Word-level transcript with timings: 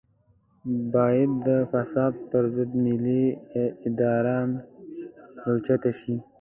بايد 0.93 1.31
د 1.47 1.49
فساد 1.71 2.13
پر 2.29 2.43
ضد 2.55 2.71
ملي 2.83 3.23
اراده 3.61 4.13
راوچته 5.45 5.91
شي. 5.99 6.13